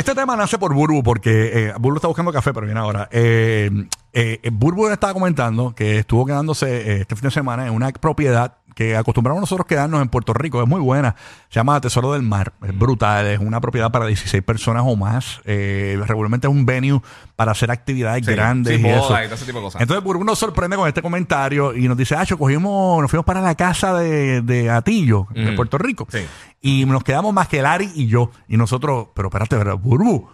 Este 0.00 0.14
tema 0.14 0.34
nace 0.34 0.56
por 0.56 0.72
Burbu, 0.72 1.02
porque 1.02 1.50
eh, 1.52 1.74
Burbu 1.78 1.96
está 1.96 2.08
buscando 2.08 2.32
café, 2.32 2.54
pero 2.54 2.64
viene 2.64 2.80
ahora. 2.80 3.06
Eh, 3.12 3.70
eh, 4.14 4.40
estaba 4.90 5.12
comentando 5.12 5.74
que 5.74 5.98
estuvo 5.98 6.24
quedándose 6.24 6.66
eh, 6.68 7.00
este 7.02 7.16
fin 7.16 7.24
de 7.24 7.30
semana 7.30 7.66
en 7.66 7.74
una 7.74 7.90
propiedad 7.92 8.56
que 8.74 8.96
acostumbramos 8.96 9.40
nosotros 9.40 9.66
quedarnos 9.66 10.00
en 10.02 10.08
Puerto 10.08 10.32
Rico. 10.32 10.62
Es 10.62 10.68
muy 10.68 10.80
buena. 10.80 11.16
Se 11.48 11.56
llama 11.60 11.80
Tesoro 11.80 12.12
del 12.12 12.22
Mar. 12.22 12.52
Es 12.62 12.76
brutal. 12.78 13.26
Es 13.26 13.38
una 13.40 13.60
propiedad 13.60 13.90
para 13.90 14.06
16 14.06 14.42
personas 14.42 14.84
o 14.86 14.96
más. 14.96 15.40
Eh, 15.44 16.00
regularmente 16.06 16.46
es 16.46 16.52
un 16.52 16.64
venue 16.66 17.00
para 17.36 17.52
hacer 17.52 17.70
actividades 17.70 18.24
Sí, 18.24 18.32
grandes 18.32 18.76
sí, 18.76 18.80
y 18.80 18.84
bodas 18.84 19.04
eso. 19.04 19.22
y 19.22 19.24
todo 19.26 19.34
ese 19.34 19.44
tipo 19.46 19.58
de 19.58 19.64
cosas. 19.64 19.80
Entonces 19.82 20.04
Burbu 20.04 20.24
nos 20.24 20.38
sorprende 20.38 20.76
con 20.76 20.86
este 20.88 21.02
comentario 21.02 21.74
y 21.74 21.88
nos 21.88 21.96
dice, 21.96 22.14
ah, 22.16 22.24
cogimos, 22.38 23.00
nos 23.02 23.10
fuimos 23.10 23.24
para 23.24 23.40
la 23.40 23.54
casa 23.54 23.94
de, 23.98 24.42
de 24.42 24.70
Atillo, 24.70 25.26
de 25.34 25.46
Ujú. 25.48 25.56
Puerto 25.56 25.78
Rico. 25.78 26.06
Sí. 26.10 26.20
Y 26.60 26.84
nos 26.84 27.02
quedamos 27.04 27.32
más 27.32 27.48
que 27.48 27.62
Lari 27.62 27.90
y 27.94 28.06
yo. 28.06 28.30
Y 28.48 28.56
nosotros, 28.56 29.08
pero 29.14 29.28
espérate, 29.28 29.56
¿verdad? 29.56 29.76
Burbu, 29.76 30.28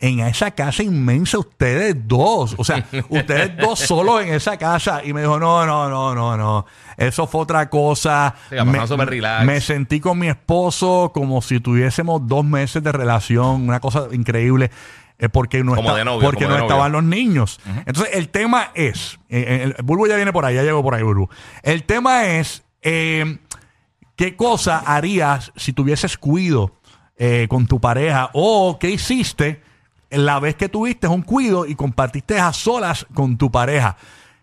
en 0.00 0.20
esa 0.20 0.50
casa 0.52 0.82
inmensa 0.82 1.38
ustedes 1.38 1.94
dos. 2.08 2.54
O 2.56 2.64
sea, 2.64 2.86
ustedes 3.10 3.56
dos 3.58 3.78
solos 3.78 4.22
en 4.22 4.32
esa 4.32 4.56
casa. 4.56 5.02
Y 5.04 5.12
me 5.12 5.20
dijo, 5.20 5.38
no, 5.38 5.66
no, 5.66 5.90
no, 5.90 6.14
no, 6.14 6.36
no. 6.36 6.66
Eso 6.96 7.26
fue 7.26 7.42
otra 7.42 7.68
cosa. 7.68 8.34
Sí, 8.48 8.56
relax. 8.56 9.44
me 9.44 9.60
sentí 9.60 10.00
con 10.00 10.18
mi 10.18 10.28
esposo 10.28 11.10
como 11.12 11.42
si 11.42 11.60
tuviésemos 11.60 12.26
dos 12.26 12.44
meses 12.44 12.82
de 12.82 12.92
relación. 12.92 13.68
Una 13.68 13.78
cosa 13.80 14.08
increíble. 14.12 14.70
eh, 15.18 15.28
porque 15.28 15.62
no, 15.62 15.76
está- 15.76 16.02
novio, 16.02 16.20
porque 16.26 16.46
no 16.48 16.56
estaban 16.56 16.92
los 16.92 17.04
niños. 17.04 17.60
Entonces, 17.84 18.14
el 18.14 18.30
tema 18.30 18.70
es, 18.74 19.20
eh, 19.28 19.74
el, 19.76 19.84
Bulbo 19.84 20.06
ya 20.06 20.16
viene 20.16 20.32
por 20.32 20.46
ahí, 20.46 20.54
ya 20.54 20.62
llegó 20.62 20.82
por 20.82 20.94
ahí, 20.94 21.02
Bulbo. 21.02 21.28
El 21.62 21.84
tema 21.84 22.24
es, 22.24 22.64
eh, 22.80 23.38
¿qué 24.16 24.34
cosa 24.34 24.78
harías 24.78 25.52
si 25.56 25.74
tuvieses 25.74 26.16
cuido 26.16 26.74
eh, 27.18 27.46
con 27.50 27.66
tu 27.66 27.80
pareja? 27.80 28.30
O 28.32 28.78
qué 28.80 28.88
hiciste 28.88 29.60
la 30.10 30.40
vez 30.40 30.56
que 30.56 30.68
tuviste 30.68 31.08
un 31.08 31.22
cuido 31.22 31.66
y 31.66 31.74
compartiste 31.74 32.38
a 32.38 32.52
solas 32.52 33.06
con 33.14 33.38
tu 33.38 33.50
pareja. 33.50 33.96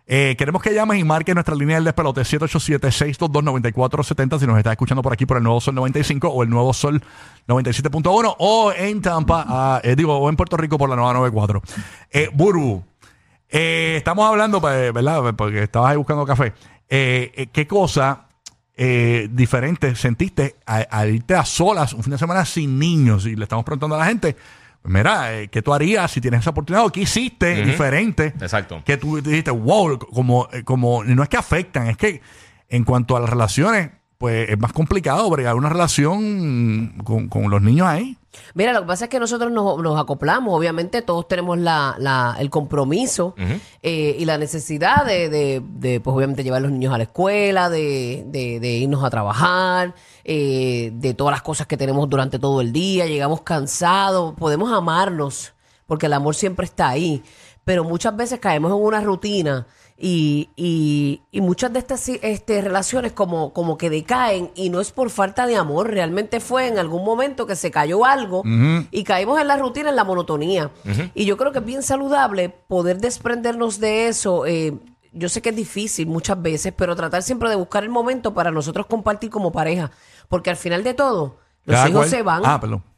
Eh, 0.09 0.35
queremos 0.37 0.61
que 0.61 0.73
llames 0.73 0.99
y 0.99 1.03
marques 1.03 1.35
nuestra 1.35 1.53
línea 1.53 1.75
del 1.75 1.83
despelote 1.83 2.21
787-622-9470 2.21 4.39
si 4.39 4.47
nos 4.47 4.57
estás 4.57 4.71
escuchando 4.71 5.01
por 5.01 5.11
aquí 5.11 5.25
por 5.25 5.35
el 5.35 5.43
Nuevo 5.43 5.59
Sol 5.59 5.75
95 5.75 6.29
o 6.29 6.43
el 6.43 6.49
Nuevo 6.49 6.73
Sol 6.73 7.03
97.1 7.45 8.35
o 8.39 8.71
en 8.71 9.01
Tampa, 9.01 9.81
eh, 9.83 9.97
digo, 9.97 10.17
o 10.17 10.29
en 10.29 10.37
Puerto 10.37 10.55
Rico 10.55 10.77
por 10.77 10.89
la 10.89 10.95
nueva 10.95 11.11
94. 11.11 11.61
Eh, 12.09 12.29
Burbu, 12.33 12.85
eh, 13.49 13.95
estamos 13.97 14.29
hablando, 14.29 14.61
pues, 14.61 14.93
¿verdad? 14.93 15.35
Porque 15.35 15.63
estabas 15.63 15.91
ahí 15.91 15.97
buscando 15.97 16.25
café. 16.25 16.53
¿Qué 16.87 17.67
cosa 17.67 18.27
diferente 18.77 19.93
sentiste 19.95 20.55
al 20.65 21.15
irte 21.15 21.35
a 21.35 21.43
solas 21.43 21.91
un 21.91 22.03
fin 22.03 22.11
de 22.11 22.17
semana 22.17 22.45
sin 22.45 22.79
niños? 22.79 23.25
Y 23.25 23.35
le 23.35 23.43
estamos 23.43 23.65
preguntando 23.65 23.97
a 23.97 23.99
la 23.99 24.05
gente, 24.05 24.37
mira, 24.87 25.35
eh, 25.35 25.47
¿qué 25.49 25.61
tú 25.61 25.73
harías 25.73 26.09
si 26.11 26.21
tienes 26.21 26.41
esa 26.41 26.51
oportunidad? 26.51 26.85
¿O 26.85 26.91
qué 26.91 27.01
hiciste 27.01 27.63
diferente? 27.63 28.33
Exacto. 28.39 28.81
Que 28.85 28.97
tú 28.97 29.21
dijiste, 29.21 29.51
wow, 29.51 29.99
como, 29.99 30.47
como 30.63 31.03
no 31.03 31.23
es 31.23 31.29
que 31.29 31.37
afectan, 31.37 31.87
es 31.87 31.97
que 31.97 32.21
en 32.69 32.83
cuanto 32.83 33.15
a 33.15 33.19
las 33.19 33.29
relaciones, 33.29 33.91
pues 34.17 34.49
es 34.49 34.57
más 34.59 34.73
complicado 34.73 35.29
bregar 35.29 35.55
una 35.55 35.69
relación 35.69 36.95
con, 37.03 37.27
con 37.29 37.49
los 37.49 37.61
niños 37.61 37.87
ahí. 37.87 38.17
Mira, 38.53 38.71
lo 38.71 38.81
que 38.81 38.87
pasa 38.87 39.05
es 39.05 39.09
que 39.09 39.19
nosotros 39.19 39.51
nos, 39.51 39.81
nos 39.81 39.99
acoplamos, 39.99 40.55
obviamente 40.55 41.01
todos 41.01 41.27
tenemos 41.27 41.57
la, 41.57 41.95
la- 41.97 42.35
el 42.39 42.49
compromiso 42.51 43.33
eh, 43.81 44.15
y 44.19 44.25
la 44.25 44.37
necesidad 44.37 45.05
de, 45.05 45.29
de- 45.29 45.61
de, 45.65 45.99
pues 45.99 46.15
obviamente 46.15 46.43
llevar 46.43 46.57
a 46.59 46.61
los 46.61 46.71
niños 46.71 46.93
a 46.93 46.97
la 46.97 47.03
escuela, 47.05 47.69
de, 47.69 48.25
de- 48.27 48.59
de 48.59 48.69
irnos 48.77 49.03
a 49.03 49.09
trabajar, 49.09 49.95
eh, 50.23 50.91
de 50.93 51.13
todas 51.15 51.31
las 51.31 51.41
cosas 51.41 51.65
que 51.65 51.77
tenemos 51.77 52.07
durante 52.09 52.37
todo 52.37 52.61
el 52.61 52.71
día, 52.71 53.07
llegamos 53.07 53.41
cansados, 53.41 54.35
podemos 54.35 54.71
amarnos, 54.71 55.53
porque 55.87 56.05
el 56.05 56.13
amor 56.13 56.35
siempre 56.35 56.65
está 56.65 56.89
ahí, 56.89 57.23
pero 57.65 57.83
muchas 57.83 58.15
veces 58.15 58.39
caemos 58.39 58.71
en 58.71 58.77
una 58.77 59.01
rutina 59.01 59.65
y, 59.99 60.49
y- 60.55 61.21
y 61.31 61.41
muchas 61.41 61.73
de 61.73 61.79
estas 61.79 62.07
este, 62.09 62.61
relaciones 62.61 63.13
como, 63.13 63.51
como 63.53 63.77
que 63.77 63.89
decaen 63.89 64.51
y 64.55 64.69
no 64.69 64.79
es 64.79 64.91
por 64.91 65.09
falta 65.09 65.47
de 65.47 65.55
amor, 65.55 65.89
realmente 65.89 66.39
fue 66.39 66.67
en 66.67 66.77
algún 66.77 67.03
momento 67.03 67.47
que 67.47 67.55
se 67.55 67.71
cayó 67.71 68.05
algo 68.05 68.43
y 68.91 69.03
caímos 69.03 69.39
en 69.41 69.47
la 69.47 69.57
rutina, 69.57 69.89
en 69.89 69.95
la 69.95 70.03
monotonía. 70.03 70.69
Y 71.15 71.25
yo 71.25 71.35
creo 71.37 71.51
que 71.51 71.59
es 71.59 71.65
bien 71.65 71.81
saludable 71.83 72.49
poder 72.49 72.99
desprendernos 72.99 73.79
de 73.79 74.07
eso. 74.07 74.45
eh, 74.45 74.73
yo 75.13 75.29
sé 75.29 75.41
que 75.41 75.49
es 75.49 75.55
difícil 75.55 76.05
muchas 76.05 76.39
veces, 76.39 76.73
pero 76.77 76.95
tratar 76.95 77.23
siempre 77.23 77.49
de 77.49 77.55
buscar 77.55 77.83
el 77.83 77.89
momento 77.89 78.35
para 78.35 78.51
nosotros 78.51 78.85
compartir 78.85 79.31
como 79.31 79.51
pareja, 79.51 79.89
porque 80.29 80.51
al 80.51 80.57
final 80.57 80.83
de 80.83 80.93
todo, 80.93 81.37
los 81.67 81.75
Cada 81.75 81.89
hijos 81.89 81.99
cual- 81.99 82.09
se 82.09 82.21
van. 82.23 82.41
Ah, 82.43 82.59
perdón. 82.59 82.83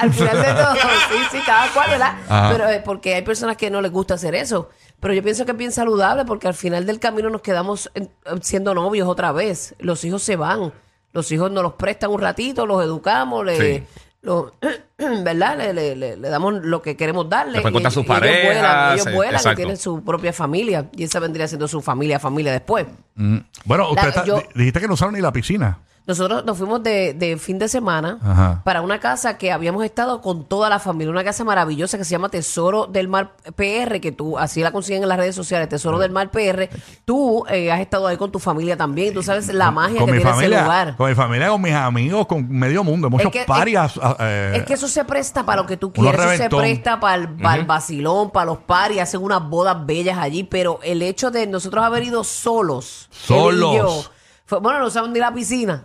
Al 0.00 0.12
final 0.12 0.36
de 0.36 0.52
todo, 0.54 0.74
sí, 0.74 1.18
sí, 1.32 1.38
cada 1.46 1.68
cual, 1.72 1.90
¿verdad? 1.90 2.14
Ajá. 2.28 2.48
Pero 2.50 2.68
eh, 2.68 2.82
porque 2.84 3.14
hay 3.14 3.22
personas 3.22 3.56
que 3.56 3.70
no 3.70 3.80
les 3.80 3.92
gusta 3.92 4.14
hacer 4.14 4.34
eso. 4.34 4.68
Pero 5.00 5.14
yo 5.14 5.22
pienso 5.22 5.44
que 5.44 5.52
es 5.52 5.56
bien 5.58 5.70
saludable 5.70 6.24
porque 6.24 6.48
al 6.48 6.54
final 6.54 6.84
del 6.86 6.98
camino 6.98 7.30
nos 7.30 7.42
quedamos 7.42 7.90
en- 7.94 8.10
siendo 8.42 8.74
novios 8.74 9.06
otra 9.06 9.30
vez. 9.32 9.74
Los 9.78 10.02
hijos 10.04 10.22
se 10.24 10.34
van. 10.36 10.72
Los 11.12 11.30
hijos 11.30 11.50
nos 11.52 11.62
los 11.62 11.74
prestan 11.74 12.10
un 12.10 12.20
ratito, 12.20 12.66
los 12.66 12.82
educamos, 12.82 13.44
le, 13.44 13.78
Sí. 13.78 13.86
¿verdad? 14.98 15.56
Le, 15.58 15.72
le- 15.72 15.96
le- 15.96 16.16
le 16.16 16.28
damos 16.28 16.54
lo 16.64 16.82
que 16.82 16.96
queremos 16.96 17.28
darle. 17.28 17.54
Después 17.54 17.72
y 17.74 17.78
ellos- 17.78 17.94
sus 17.94 18.02
y 18.04 18.06
ellos 18.06 18.18
vuelan, 18.20 18.62
parejas, 18.62 18.94
ellos 18.94 19.06
eh, 19.06 19.14
vuelan 19.14 19.40
y 19.52 19.56
tienen 19.56 19.76
su 19.76 20.04
propia 20.04 20.32
familia. 20.32 20.86
Y 20.96 21.04
esa 21.04 21.20
vendría 21.20 21.46
siendo 21.48 21.68
su 21.68 21.80
familia, 21.80 22.18
familia 22.18 22.52
después. 22.52 22.86
Mm. 23.14 23.38
Bueno, 23.64 23.90
usted 23.90 24.02
La- 24.02 24.08
está- 24.08 24.24
yo- 24.24 24.42
dijiste 24.54 24.80
que 24.80 24.88
no 24.88 24.94
usaron 24.94 25.14
ni 25.14 25.20
la 25.20 25.32
piscina. 25.32 25.78
Nosotros 26.08 26.44
nos 26.46 26.56
fuimos 26.56 26.82
de, 26.82 27.12
de 27.12 27.36
fin 27.36 27.58
de 27.58 27.68
semana 27.68 28.18
Ajá. 28.22 28.62
para 28.64 28.80
una 28.80 28.98
casa 28.98 29.36
que 29.36 29.52
habíamos 29.52 29.84
estado 29.84 30.22
con 30.22 30.44
toda 30.46 30.70
la 30.70 30.78
familia, 30.78 31.10
una 31.10 31.22
casa 31.22 31.44
maravillosa 31.44 31.98
que 31.98 32.04
se 32.04 32.12
llama 32.12 32.30
Tesoro 32.30 32.86
del 32.86 33.08
Mar 33.08 33.34
PR, 33.56 34.00
que 34.00 34.10
tú 34.10 34.38
así 34.38 34.62
la 34.62 34.72
consiguen 34.72 35.02
en 35.02 35.10
las 35.10 35.18
redes 35.18 35.34
sociales, 35.36 35.68
Tesoro 35.68 35.98
del 35.98 36.10
Mar 36.10 36.30
PR. 36.30 36.70
Tú 37.04 37.44
eh, 37.50 37.70
has 37.70 37.80
estado 37.80 38.06
ahí 38.06 38.16
con 38.16 38.32
tu 38.32 38.38
familia 38.38 38.74
también, 38.74 39.12
tú 39.12 39.22
sabes 39.22 39.52
la 39.52 39.70
magia 39.70 39.98
con 39.98 40.06
que 40.06 40.12
mi 40.14 40.18
tiene 40.22 40.36
ese 40.38 40.48
lugar. 40.48 40.96
con 40.96 41.10
mi 41.10 41.14
familia, 41.14 41.48
con 41.50 41.60
mis 41.60 41.74
amigos, 41.74 42.26
con 42.26 42.48
medio 42.48 42.82
mundo, 42.82 43.10
muchos 43.10 43.30
que- 43.30 43.44
parias. 43.44 44.00
eh, 44.18 44.54
Es 44.56 44.62
que 44.64 44.72
eso 44.74 44.88
se 44.88 45.04
presta 45.04 45.44
para 45.44 45.60
lo 45.60 45.66
que 45.68 45.76
tú 45.76 45.92
quieres, 45.92 46.18
eso 46.18 46.42
se 46.44 46.48
presta 46.48 46.98
para 47.00 47.16
el, 47.16 47.28
para 47.36 47.56
el 47.60 47.66
vacilón, 47.66 48.30
para 48.30 48.46
los 48.46 48.58
paris, 48.58 49.00
hacen 49.02 49.22
unas 49.22 49.46
bodas 49.46 49.84
bellas 49.84 50.16
allí, 50.16 50.42
pero 50.42 50.80
el 50.82 51.02
hecho 51.02 51.30
de 51.30 51.46
nosotros 51.46 51.84
haber 51.84 52.02
ido 52.04 52.24
solos, 52.24 53.08
Solos. 53.10 53.74
yo, 53.76 54.02
fue- 54.46 54.60
bueno, 54.60 54.78
no 54.78 54.86
usamos 54.86 55.10
ni 55.10 55.18
la 55.18 55.34
piscina, 55.34 55.84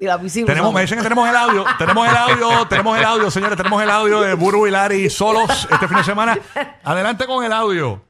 ni 0.00 0.06
la 0.06 0.18
piscina. 0.18 0.46
tenemos, 0.46 0.72
me 0.72 0.80
dicen 0.80 0.96
que 0.96 1.02
tenemos 1.02 1.28
el 1.28 1.36
audio, 1.36 1.64
tenemos 1.78 2.08
el 2.08 2.16
audio, 2.16 2.66
tenemos 2.66 2.98
el 2.98 3.04
audio, 3.04 3.30
señores, 3.30 3.56
tenemos 3.56 3.82
el 3.82 3.90
audio 3.90 4.20
de 4.22 4.32
Burbu 4.34 4.66
y 4.66 4.70
Lari 4.70 5.10
solos 5.10 5.68
este 5.70 5.86
fin 5.88 5.98
de 5.98 6.04
semana. 6.04 6.38
Adelante 6.82 7.26
con 7.26 7.44
el 7.44 7.52
audio. 7.52 8.02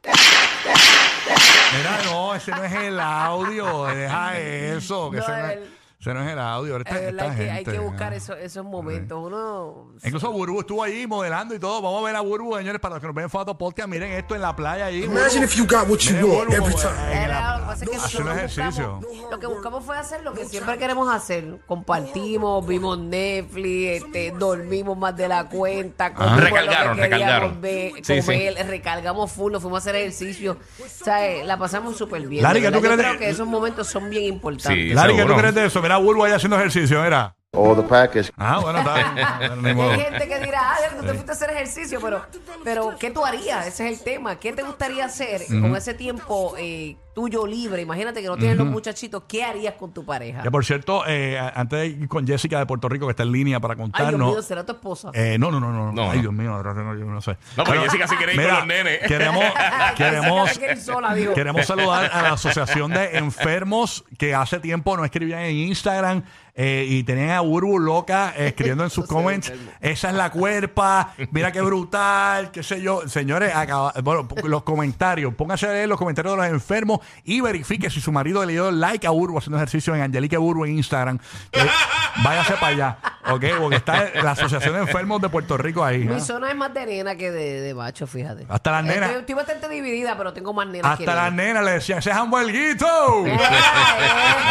Mira, 1.77 1.99
no, 2.05 2.35
ese 2.35 2.51
no 2.53 2.65
es 2.65 2.73
el 2.73 2.99
audio, 3.01 3.87
deja 3.87 4.39
eso, 4.39 5.11
que 5.11 5.17
No, 5.19 5.23
ese, 5.25 5.33
no 5.33 5.47
es, 5.47 5.53
el- 5.57 5.80
ese 6.01 6.15
no 6.15 6.23
es 6.25 6.33
el 6.33 6.39
audio. 6.39 6.77
Es 6.77 6.81
Esta, 6.87 6.95
verdad 6.95 7.27
esta 7.27 7.37
que 7.37 7.51
hay 7.51 7.65
que 7.65 7.79
buscar 7.79 8.13
ah. 8.13 8.17
eso- 8.17 8.35
esos 8.37 8.65
momentos. 8.65 9.19
Uno. 9.23 9.93
Incluso 10.03 10.33
Burbu 10.33 10.61
estuvo 10.61 10.83
allí 10.83 11.07
modelando 11.07 11.55
y 11.55 11.59
todo. 11.59 11.83
Vamos 11.83 12.01
a 12.03 12.07
ver 12.07 12.17
a 12.17 12.21
Burbu, 12.23 12.57
señores, 12.57 12.81
para 12.81 12.95
los 12.95 13.01
que 13.03 13.07
nos 13.07 13.15
ven 13.15 13.25
en 13.25 13.31
foto 13.31 13.57
podcast. 13.59 13.89
Miren 13.89 14.13
esto 14.13 14.35
en 14.35 14.41
la 14.41 14.57
playa 14.57 14.87
allí. 14.87 15.05
Imagine 15.05 15.45
if 15.45 15.55
you 15.57 15.67
got 15.67 15.87
what 15.89 15.99
you 15.99 16.15
want 16.27 16.49
Burbu, 16.49 16.53
every 16.55 16.75
time. 16.75 17.25
Era, 17.25 17.59
lo 17.59 17.61
que 17.61 17.67
pasa 17.67 17.85
es 17.85 17.91
que 17.91 17.97
haciendo 17.97 18.31
nosotros 18.31 18.37
ejercicio. 18.37 18.97
buscamos- 18.97 19.31
lo 19.31 19.39
que 19.41 19.47
buscamos 19.47 19.85
fue 19.85 19.99
hacer 19.99 20.23
lo 20.23 20.33
que 20.33 20.45
siempre 20.47 20.79
queremos 20.79 21.15
hacer. 21.15 21.59
Compartimos, 21.67 22.67
vimos 22.67 22.99
Netflix, 22.99 24.03
este, 24.05 24.31
dormimos 24.39 24.97
más 24.97 25.15
de 25.17 25.29
la 25.29 25.49
cuenta, 25.49 26.09
Recargaron, 26.09 26.97
lo 26.97 27.03
que 27.03 27.09
queríamos 27.11 27.11
recargaron. 27.11 27.61
ver, 27.61 27.93
Sí, 28.03 28.21
sí. 28.21 28.21
comer, 28.23 28.67
recargamos 28.67 29.31
full, 29.33 29.53
nos 29.53 29.61
fuimos 29.61 29.77
a 29.77 29.81
hacer 29.81 29.97
ejercicio. 29.97 30.57
O 30.83 31.05
sea, 31.05 31.27
eh, 31.29 31.45
la 31.45 31.59
pasamos 31.59 31.97
súper 31.97 32.27
bien. 32.27 32.43
Lari, 32.43 32.61
de 32.61 32.67
¿qué 32.69 32.73
tú 32.73 32.81
verdad. 32.81 32.91
Yo 32.91 32.97
crees 32.97 33.09
creo 33.11 33.13
de- 33.13 33.27
que 33.27 33.31
esos 33.31 33.47
momentos 33.47 33.87
son 33.89 34.09
bien 34.09 34.25
importantes. 34.25 34.89
Sí. 34.89 34.95
Lari, 34.95 35.15
¿qué 35.17 35.25
tú 35.25 35.35
crees 35.35 35.55
de 35.55 35.67
eso? 35.67 35.83
Mira 35.91 35.97
a 35.97 36.05
Burbu 36.05 36.23
ahí 36.23 36.31
haciendo 36.31 36.57
ejercicio, 36.57 37.05
era. 37.05 37.35
All 37.53 37.75
the 37.75 37.83
package. 37.83 38.31
Ah, 38.37 38.61
bueno, 38.61 38.79
está 38.79 38.95
bien. 38.95 39.77
Bueno. 39.77 39.91
Hay 39.91 40.01
gente 40.03 40.29
que 40.29 40.39
dirá, 40.39 40.75
ay, 40.75 40.85
tú 40.97 41.05
te 41.05 41.15
fuiste 41.15 41.33
a 41.33 41.35
hacer 41.35 41.51
ejercicio, 41.51 41.99
pero, 42.01 42.25
pero 42.63 42.95
¿qué 42.97 43.11
tú 43.11 43.27
harías? 43.27 43.67
Ese 43.67 43.89
es 43.89 43.99
el 43.99 44.05
tema. 44.05 44.39
¿Qué 44.39 44.53
te 44.53 44.63
gustaría 44.63 45.07
hacer 45.07 45.45
con 45.49 45.75
ese 45.75 45.95
tiempo 45.95 46.55
eh, 46.57 46.97
tuyo 47.21 47.47
libre? 47.47 47.83
Imagínate 47.83 48.23
que 48.23 48.29
no 48.29 48.37
tienes 48.39 48.57
los 48.57 48.67
muchachitos. 48.67 49.25
¿Qué 49.29 49.45
harías 49.45 49.75
con 49.75 49.93
tu 49.93 50.05
pareja? 50.07 50.41
Que 50.43 50.51
por 50.51 50.65
cierto, 50.65 51.03
eh, 51.07 51.39
antes 51.55 51.79
de 51.79 51.87
ir 51.89 52.09
con 52.09 52.27
Jessica 52.27 52.59
de 52.59 52.65
Puerto 52.65 52.89
Rico, 52.89 53.07
que 53.07 53.11
está 53.11 53.25
en 53.25 53.33
línea 53.33 53.61
para 53.61 53.75
Ay, 53.75 53.77
Dios 53.79 53.91
contarnos. 53.91 54.33
mío, 54.33 54.43
¿será 54.43 54.65
tu 54.65 54.73
esposa? 54.73 55.11
Eh, 55.13 55.37
no, 55.39 55.51
no, 55.51 55.61
no, 55.61 55.71
no, 55.71 55.93
No, 55.93 56.11
Ay, 56.11 56.17
no. 56.17 56.23
Dios 56.23 56.33
mío, 56.33 56.55
ahora 56.55 56.73
no, 56.73 56.95
yo 56.97 57.05
no 57.05 57.21
sé. 57.21 57.37
No, 57.59 57.65
pero 57.65 57.83
Jessica 57.83 58.09
sí 58.09 58.17
quiere 58.17 58.35
ir 58.35 58.41
con 58.43 58.51
los 58.51 58.67
nenes. 58.67 59.01
Queremos, 59.07 59.45
queremos, 59.97 60.49
Jessica 60.49 60.59
quiere 60.67 60.73
ir 60.81 60.81
sola, 60.85 61.15
dijo. 61.15 61.35
queremos 61.35 61.67
saludar 61.67 62.11
a 62.11 62.23
la 62.23 62.33
Asociación 62.33 62.91
de 62.93 63.19
Enfermos 63.19 64.05
que 64.19 64.35
hace 64.35 64.61
tiempo 64.61 64.97
no 64.97 65.05
escribían 65.05 65.41
en 65.41 65.57
Instagram 65.57 66.23
eh, 66.55 66.85
y 66.89 67.05
tenían 67.05 67.31
a 67.31 67.41
Burbu 67.41 67.79
loca 67.79 68.35
eh, 68.37 68.49
escribiendo 68.49 68.85
en 68.85 68.91
sus 68.91 69.07
comments. 69.09 69.53
Esa 69.81 70.09
es 70.11 70.15
la 70.15 70.31
cuerpa, 70.31 71.15
mira 71.31 71.53
qué 71.53 71.61
brutal, 71.61 72.51
qué 72.51 72.63
sé 72.63 72.81
yo. 72.83 73.07
Señores, 73.09 73.55
acaba- 73.55 73.93
bueno, 74.03 74.27
los 74.45 74.63
comentarios, 74.63 75.35
pónganse 75.35 75.67
a 75.67 75.73
leer 75.73 75.89
los 75.89 75.99
comentarios 75.99 76.35
de 76.37 76.43
los 76.43 76.47
enfermos 76.53 77.01
y 77.25 77.41
verifique 77.41 77.91
si 77.91 78.01
su 78.01 78.13
marido 78.13 78.45
le 78.45 78.53
dio 78.53 78.71
like 78.71 79.07
a 79.07 79.11
Burbu 79.11 79.39
haciendo 79.39 79.57
ejercicio 79.59 79.95
en 79.95 80.03
Angelique 80.03 80.37
Burbu 80.37 80.65
en 80.65 80.77
Instagram. 80.79 81.19
Eh, 81.53 81.67
váyase 82.25 82.55
para 82.55 82.67
allá. 82.69 82.99
Ok, 83.31 83.45
porque 83.61 83.77
está 83.77 84.11
la 84.23 84.33
Asociación 84.33 84.75
de 84.75 84.81
Enfermos 84.81 85.21
de 85.21 85.29
Puerto 85.29 85.57
Rico 85.57 85.85
ahí. 85.85 86.05
Mi 86.05 86.21
zona 86.21 86.51
es 86.51 86.57
más 86.57 86.73
de 86.75 86.87
nena 86.87 87.15
que 87.17 87.31
de, 87.31 87.61
de 87.61 87.75
macho, 87.75 88.07
fíjate. 88.07 88.47
Hasta 88.49 88.71
las 88.73 88.85
nenas. 88.85 89.09
Estoy, 89.11 89.21
estoy 89.21 89.35
bastante 89.35 89.69
dividida, 89.69 90.17
pero 90.17 90.33
tengo 90.33 90.53
más 90.53 90.67
nenas 90.67 90.97
que 90.97 91.05
Hasta 91.05 91.15
las 91.15 91.33
nenas. 91.33 91.65
le 91.65 91.71
decían, 91.73 91.99
ese 91.99 92.11
es 92.11 92.17
hamburguito. 92.17 92.87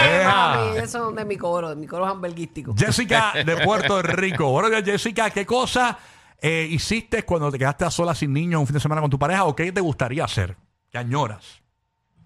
Eh, 0.01 0.23
eh, 0.25 0.79
Eso 0.83 0.99
son 0.99 1.15
de 1.15 1.25
mi 1.25 1.35
coro, 1.37 1.69
de 1.69 1.75
mi 1.75 1.85
coro 1.87 2.05
hamburguístico. 2.05 2.73
Jessica 2.77 3.33
de 3.45 3.57
Puerto 3.57 4.01
Rico. 4.01 4.49
Buenos 4.51 4.71
días, 4.71 4.83
Jessica. 4.85 5.29
¿Qué 5.29 5.45
cosa 5.45 5.97
eh, 6.41 6.67
hiciste 6.69 7.23
cuando 7.23 7.51
te 7.51 7.57
quedaste 7.59 7.85
a 7.85 7.91
sola 7.91 8.15
sin 8.15 8.31
niños 8.31 8.61
un 8.61 8.67
fin 8.67 8.75
de 8.75 8.79
semana 8.79 9.01
con 9.01 9.09
tu 9.09 9.19
pareja 9.19 9.43
o 9.45 9.55
qué 9.55 9.71
te 9.71 9.81
gustaría 9.81 10.23
hacer? 10.23 10.55
¿Qué 10.89 10.97
añoras? 10.97 11.61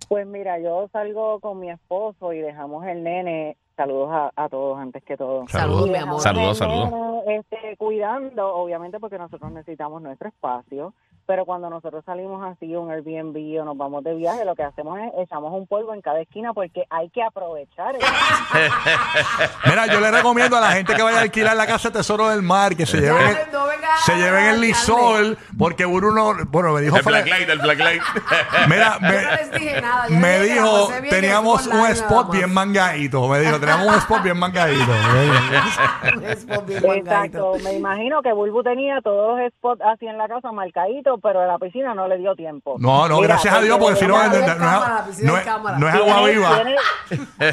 Pues 0.07 0.27
mira, 0.27 0.59
yo 0.59 0.87
salgo 0.91 1.39
con 1.39 1.59
mi 1.59 1.69
esposo 1.69 2.33
y 2.33 2.39
dejamos 2.39 2.85
el 2.85 3.03
nene. 3.03 3.57
Saludos 3.75 4.09
a, 4.11 4.31
a 4.35 4.49
todos 4.49 4.77
antes 4.77 5.03
que 5.03 5.17
todo. 5.17 5.47
Saludos, 5.47 5.89
mi 5.89 5.95
amor. 5.97 6.21
Saludos, 6.21 6.57
saludos. 6.57 7.23
Este, 7.27 7.75
cuidando, 7.77 8.53
obviamente 8.55 8.99
porque 8.99 9.17
nosotros 9.17 9.51
necesitamos 9.51 10.01
nuestro 10.01 10.27
espacio, 10.27 10.93
pero 11.25 11.45
cuando 11.45 11.69
nosotros 11.69 12.03
salimos 12.05 12.43
así, 12.45 12.75
un 12.75 12.91
Airbnb 12.91 13.61
o 13.61 13.65
nos 13.65 13.77
vamos 13.77 14.03
de 14.03 14.13
viaje, 14.15 14.45
lo 14.45 14.55
que 14.55 14.63
hacemos 14.63 14.99
es 14.99 15.11
echamos 15.23 15.53
un 15.53 15.67
polvo 15.67 15.93
en 15.93 16.01
cada 16.01 16.19
esquina 16.21 16.53
porque 16.53 16.83
hay 16.89 17.09
que 17.09 17.23
aprovechar. 17.23 17.95
Mira, 19.65 19.87
yo 19.87 19.99
le 19.99 20.11
recomiendo 20.11 20.57
a 20.57 20.61
la 20.61 20.71
gente 20.71 20.93
que 20.95 21.01
vaya 21.01 21.19
a 21.19 21.21
alquilar 21.21 21.55
la 21.55 21.65
casa 21.67 21.91
Tesoro 21.91 22.29
del 22.29 22.41
Mar 22.41 22.75
que 22.75 22.85
se 22.85 22.97
lleven, 22.99 23.21
el- 23.27 23.51
no 23.51 23.65
venga 23.67 23.87
se 24.05 24.15
lleven 24.15 24.45
el 24.45 24.61
lisol 24.61 25.37
porque 25.57 25.85
Bruno, 25.85 26.33
bueno, 26.47 26.73
me 26.73 26.81
dijo 26.81 26.97
El 26.97 27.03
fuera- 27.03 27.21
blacklight, 27.21 27.49
el 27.49 27.59
blacklight. 27.59 28.01
Mira, 28.69 28.97
Yo 28.99 29.07
me, 29.07 29.21
no 29.23 29.31
les 29.31 29.51
dije 29.51 29.81
nada. 29.81 30.07
yo 30.09 30.15
me 30.15 30.39
les 30.39 30.41
dije 30.43 30.55
que 30.55 30.61
la 30.61 30.67
dijo, 30.67 30.87
teníamos 31.09 31.67
un 31.67 31.85
spot 31.87 32.31
bien 32.31 32.53
mangadito. 32.53 33.27
Me 33.27 33.39
dijo, 33.39 33.59
teníamos 33.59 33.87
un 33.87 33.93
spot 33.95 34.23
bien 34.23 34.37
mangadito. 34.39 34.83
Un 36.17 36.23
spot 36.25 36.65
bien 36.65 36.81
mangadito. 36.85 37.03
Exacto, 37.09 37.53
me 37.63 37.73
imagino 37.73 38.21
que 38.21 38.33
Bulbu 38.33 38.63
tenía 38.63 39.01
todos 39.01 39.39
los 39.39 39.51
spots 39.53 39.81
así 39.81 40.05
en 40.07 40.17
la 40.17 40.27
casa 40.27 40.51
marcaditos, 40.51 41.12
pero 41.17 41.41
en 41.41 41.47
la 41.47 41.57
piscina 41.57 41.93
no 41.93 42.07
le 42.07 42.17
dio 42.17 42.35
tiempo. 42.35 42.75
No, 42.79 43.07
no, 43.07 43.15
Mira, 43.17 43.27
gracias 43.29 43.53
a 43.53 43.61
Dios, 43.61 43.77
porque 43.77 43.95
si 43.97 44.07
no, 44.07 44.17
no, 44.17 44.29
no- 44.29 45.43
cámara, 45.43 45.77
no 45.77 45.87
es- 45.89 45.95
agua 45.95 46.27
viva. 46.27 46.63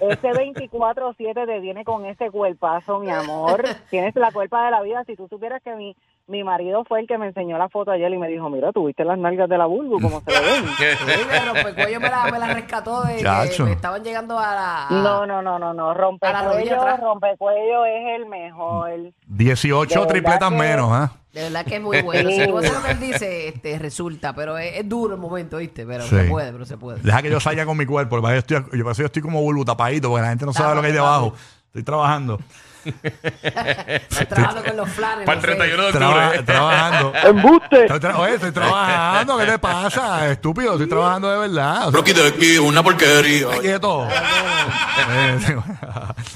Ese 0.00 0.30
24-7 0.32 1.46
te 1.46 1.60
viene 1.60 1.84
con 1.84 2.04
ese 2.06 2.30
cuerpazo, 2.30 3.00
mi 3.00 3.10
amor. 3.10 3.64
Tienes 3.90 4.14
la 4.16 4.32
cuerpa 4.32 4.64
de 4.66 4.70
la 4.70 4.82
vida. 4.82 5.02
Si 5.06 5.16
tú 5.16 5.28
supieras 5.28 5.62
que 5.62 5.74
mi, 5.74 5.96
mi 6.26 6.42
marido 6.42 6.84
fue 6.88 7.00
el 7.00 7.06
que 7.06 7.18
me 7.18 7.26
enseñó 7.26 7.58
la 7.58 7.68
foto 7.68 7.90
ayer 7.90 8.10
y 8.12 8.16
me 8.18 8.28
dijo, 8.28 8.48
mira, 8.48 8.72
tuviste 8.72 9.04
las 9.04 9.18
nalgas 9.18 9.48
de 9.48 9.58
la 9.58 9.66
Bulbu, 9.66 10.00
como 10.00 10.20
se 10.22 10.30
le 10.32 10.40
ven. 10.40 10.64
Sí, 10.78 11.26
me 11.28 11.40
rompecuello 11.44 12.00
me 12.00 12.08
la, 12.08 12.24
me 12.30 12.38
la 12.38 12.54
rescató 12.54 13.02
de 13.02 13.20
Chacho. 13.20 13.64
que 13.64 13.70
me 13.70 13.72
estaban 13.72 14.02
llegando 14.02 14.38
a 14.38 14.54
la... 14.54 14.86
a- 14.86 14.90
No, 14.90 15.26
no, 15.26 15.42
no, 15.42 15.58
no, 15.58 15.74
no. 15.74 15.90
A 15.90 15.94
la 15.94 16.42
rodilla 16.42 16.76
Rompecuello, 16.76 16.96
rompecuello 16.96 17.84
es 17.86 18.20
el 18.20 18.26
mejor. 18.26 18.90
18 19.26 19.88
De 19.88 19.94
verdad 20.00 20.08
tripletas 20.12 20.50
que- 20.50 20.56
menos, 20.56 20.90
¿ah? 20.92 21.12
De 21.34 21.42
verdad 21.42 21.64
que 21.66 21.76
es 21.76 21.82
muy 21.82 22.00
bueno. 22.02 22.30
Si 22.30 22.46
tú 22.46 22.58
haces 22.58 22.72
lo 22.72 22.82
que 22.84 22.90
él 22.92 23.00
dice, 23.00 23.48
este, 23.48 23.76
resulta. 23.80 24.32
Pero 24.34 24.56
es, 24.56 24.76
es 24.78 24.88
duro 24.88 25.14
el 25.14 25.20
momento, 25.20 25.56
¿viste? 25.56 25.84
Pero 25.84 26.04
Sí. 26.04 26.14
se 26.16 26.24
puede, 26.24 26.52
pero 26.52 26.64
se 26.64 26.76
puede. 26.78 27.00
Deja 27.00 27.22
que 27.22 27.30
yo 27.30 27.40
salga 27.40 27.66
con 27.66 27.76
mi 27.76 27.84
cuerpo. 27.86 28.20
porque 28.20 28.32
Yo 28.34 28.38
estoy, 28.38 28.56
yo, 28.78 28.84
parece 28.84 28.98
que 28.98 29.02
yo 29.02 29.06
estoy 29.06 29.22
como 29.22 29.42
bulbo 29.42 29.64
tapadito 29.64 30.08
porque 30.10 30.22
la 30.22 30.28
gente 30.28 30.46
no 30.46 30.52
sabe 30.52 30.76
lo 30.76 30.80
que 30.80 30.86
hay 30.86 30.92
debajo. 30.92 31.34
Estoy 31.66 31.82
trabajando. 31.82 32.38
Estás 32.84 34.28
trabajando 34.28 34.64
con 34.64 34.76
los 34.76 34.88
flanes. 34.90 35.26
Para 35.26 35.40
el 35.40 35.46
no 35.46 35.52
sé. 35.52 35.56
31 35.56 35.82
de 35.86 35.92
Traba- 35.92 36.26
octubre. 36.26 36.42
trabajando. 36.44 37.12
¡Embuste! 37.24 37.80
Estoy 37.82 38.00
tra- 38.00 38.18
Oye, 38.18 38.34
estoy 38.34 38.52
trabajando. 38.52 39.38
¿Qué 39.38 39.46
te 39.46 39.58
pasa? 39.58 40.30
Estúpido, 40.30 40.72
estoy 40.72 40.88
trabajando 40.88 41.30
de 41.30 41.38
verdad. 41.38 41.88
O 41.88 41.90
sea, 41.90 41.98
Rocky 42.00 42.12
de 42.12 42.28
aquí, 42.28 42.58
una 42.58 42.82
porquería. 42.82 43.46
Quieto. 43.60 44.06
Eh, 44.08 45.38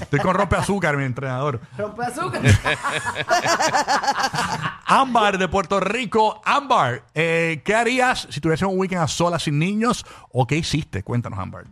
Estoy 0.00 0.20
con 0.20 0.34
rompe 0.34 0.56
azúcar, 0.56 0.96
mi 0.96 1.04
entrenador. 1.04 1.60
Rompe 1.76 2.04
azúcar. 2.04 2.40
Ámbar 4.86 5.38
de 5.38 5.48
Puerto 5.48 5.80
Rico. 5.80 6.40
Ámbar, 6.44 7.02
eh, 7.14 7.62
¿qué 7.64 7.74
harías 7.74 8.26
si 8.30 8.40
tuvieses 8.40 8.66
un 8.66 8.78
weekend 8.78 9.02
a 9.02 9.08
solas 9.08 9.42
sin 9.42 9.58
niños? 9.58 10.04
¿O 10.32 10.46
qué 10.46 10.56
hiciste? 10.56 11.02
Cuéntanos, 11.02 11.38
Ámbar. 11.38 11.64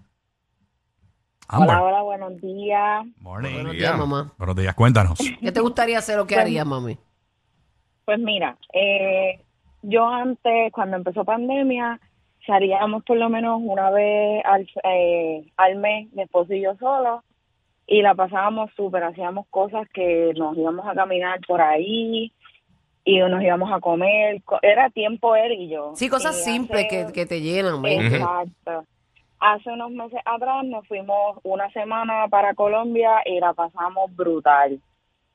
Hola, 1.49 1.83
hola, 1.83 2.03
buenos 2.03 2.41
días. 2.41 3.05
Morning. 3.21 3.53
Buenos 3.55 3.73
días, 3.73 3.97
mamá. 3.97 4.33
Buenos 4.39 4.57
días, 4.57 4.75
cuéntanos. 4.75 5.19
¿Qué 5.41 5.53
te 5.53 5.61
gustaría 5.61 5.99
hacer 5.99 6.19
o 6.19 6.27
qué 6.27 6.37
harías, 6.37 6.67
mami? 6.67 6.99
Pues 8.05 8.19
mira, 8.19 8.57
eh, 8.73 9.41
yo 9.83 10.07
antes, 10.09 10.73
cuando 10.73 10.97
empezó 10.97 11.25
pandemia, 11.25 12.01
salíamos 12.47 13.05
por 13.05 13.17
lo 13.17 13.29
menos 13.29 13.61
una 13.63 13.91
vez 13.91 14.43
al, 14.45 14.69
eh, 14.85 15.47
al 15.57 15.77
mes, 15.77 16.13
mi 16.13 16.23
esposo 16.23 16.53
y 16.55 16.63
yo 16.63 16.75
solos, 16.77 17.23
y 17.87 18.03
la 18.03 18.15
pasábamos 18.15 18.71
súper, 18.77 19.05
hacíamos 19.05 19.47
cosas 19.51 19.89
que 19.93 20.33
nos 20.37 20.57
íbamos 20.57 20.87
a 20.87 20.95
caminar 20.95 21.41
por 21.47 21.61
ahí 21.61 22.33
y 23.05 23.19
nos 23.21 23.43
íbamos 23.43 23.73
a 23.73 23.79
comer, 23.81 24.43
co- 24.45 24.59
era 24.63 24.91
tiempo 24.91 25.37
él 25.37 25.53
y 25.53 25.69
yo. 25.69 25.93
Sí, 25.95 26.09
cosas 26.09 26.37
simples 26.43 26.87
que, 26.89 27.07
que 27.13 27.27
te 27.27 27.41
llenan, 27.41 27.83
¿ves? 27.83 28.13
Exacto. 28.13 28.85
Hace 29.39 29.71
unos 29.71 29.91
meses 29.91 30.21
atrás 30.25 30.65
nos 30.65 30.87
fuimos 30.89 31.39
una 31.43 31.71
semana 31.71 32.27
para 32.29 32.55
Colombia 32.55 33.21
y 33.25 33.39
la 33.39 33.53
pasamos 33.53 34.15
brutal. 34.17 34.81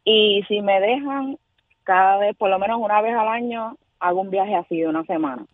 Y 0.03 0.43
si 0.47 0.61
me 0.61 0.79
dejan, 0.79 1.37
cada 1.83 2.17
vez, 2.17 2.35
por 2.35 2.49
lo 2.49 2.57
menos 2.57 2.79
una 2.81 3.01
vez 3.01 3.15
al 3.15 3.27
año, 3.27 3.77
hago 3.99 4.21
un 4.21 4.31
viaje 4.31 4.55
así 4.55 4.79
de 4.79 4.87
una 4.87 5.03
semana. 5.03 5.45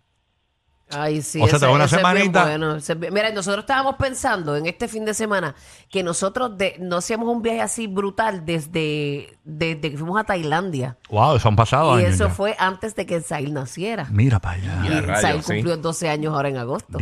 Ay, 0.90 1.22
sí. 1.22 1.40
O 1.42 1.48
sea, 1.48 1.52
te 1.52 1.58
ese- 1.58 1.66
da 1.66 1.72
una 1.74 1.84
ese 1.86 1.96
es 1.98 2.02
bien 2.02 2.14
semanita. 2.14 2.44
bueno, 2.44 2.76
ese 2.78 2.94
es 2.94 3.00
bien- 3.00 3.14
Mira, 3.14 3.30
nosotros 3.32 3.64
estábamos 3.64 3.96
pensando 3.98 4.56
en 4.56 4.68
este 4.68 4.88
fin 4.88 5.04
de 5.04 5.14
semana 5.14 5.54
que 5.90 6.02
nosotros 6.02 6.58
de, 6.58 6.76
no 6.80 6.98
hacíamos 6.98 7.28
un 7.28 7.42
viaje 7.42 7.62
así 7.62 7.88
brutal 7.88 8.46
desde, 8.46 9.38
desde 9.44 9.82
que 9.92 9.98
fuimos 9.98 10.18
a 10.20 10.24
Tailandia. 10.24 10.98
Wow, 11.10 11.36
eso 11.36 11.50
han 11.50 11.56
pasado 11.58 12.00
y 12.00 12.04
años. 12.04 12.16
eso 12.16 12.28
ya. 12.28 12.34
fue 12.34 12.56
antes 12.58 12.96
de 12.96 13.06
que 13.06 13.20
Zail 13.20 13.54
naciera. 13.54 14.08
Mira 14.12 14.40
para 14.40 14.56
allá. 14.56 14.82
Y 14.86 14.90
Ya, 14.90 15.02
rayos, 15.02 15.46
sí. 15.46 15.54
cumplió 15.56 15.76
12 15.78 16.08
años 16.10 16.34
ahora 16.34 16.48
en 16.50 16.58
agosto. 16.58 16.98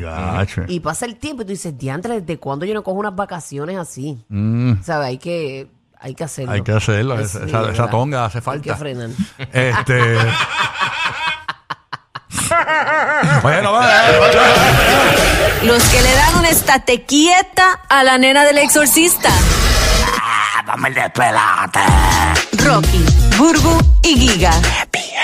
Y 0.67 0.79
pasa 0.79 1.05
el 1.05 1.17
tiempo 1.17 1.43
y 1.43 1.45
tú 1.45 1.51
dices, 1.51 1.77
diantre, 1.77 2.21
¿desde 2.21 2.39
cuándo 2.39 2.65
yo 2.65 2.73
no 2.73 2.81
cojo 2.83 2.97
unas 2.97 3.15
vacaciones 3.15 3.77
así? 3.77 4.25
Mm, 4.29 4.81
¿Sabes? 4.81 5.07
Hay 5.09 5.17
que, 5.19 5.67
hay 5.99 6.15
que 6.15 6.23
hacerlo. 6.23 6.51
hay 6.53 6.61
que 6.63 6.71
hacerlo. 6.71 7.19
Es- 7.19 7.35
esa, 7.35 7.45
esa- 7.45 7.57
de 7.61 7.71
esa 7.71 7.83
verdad. 7.83 7.89
tonga 7.91 8.25
hace 8.25 8.39
Hay 8.39 8.61
que 8.61 8.71
falta. 8.71 8.75
frenar. 8.77 9.09
Este. 9.51 10.17
Oye, 13.45 13.61
no 13.61 13.73
va. 13.73 13.85
Los 15.61 15.83
que 15.83 16.01
le 16.01 16.15
dan 16.15 16.35
una 16.39 16.49
estate 16.49 17.03
quieta 17.03 17.79
a 17.89 18.03
la 18.03 18.17
nena 18.17 18.43
del 18.43 18.57
exorcista. 18.57 19.29
Dame 20.65 20.89
el 20.89 20.95
despelate. 20.95 21.79
Rocky, 22.63 23.05
Burbu 23.37 23.79
y 24.01 24.17
Giga. 24.17 24.51
Bien. 24.91 25.14